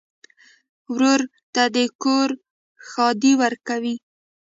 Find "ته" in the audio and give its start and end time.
1.53-1.63